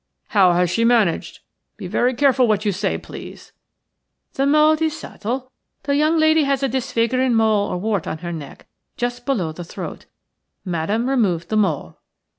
"How 0.29 0.53
has 0.53 0.71
she 0.71 0.83
managed? 0.83 1.41
Be 1.77 1.85
very 1.85 2.15
careful 2.15 2.47
what 2.47 2.65
you 2.65 2.71
say, 2.71 2.97
please." 2.97 3.51
"The 4.33 4.47
mode 4.47 4.81
is 4.81 4.97
subtle– 4.97 5.51
the 5.83 5.95
young 5.95 6.17
lady 6.17 6.43
had 6.43 6.63
a 6.63 6.67
disfiguring 6.67 7.35
mole 7.35 7.67
or 7.69 7.77
wart 7.77 8.07
on 8.07 8.17
her 8.25 8.31
neck, 8.31 8.65
just 8.97 9.27
below 9.27 9.51
the 9.51 9.63
throat. 9.63 10.07
Madame 10.65 11.07
removed 11.07 11.49
the 11.49 11.57
mole." 11.57 11.99